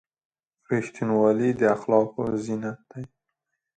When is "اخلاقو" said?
1.75-2.21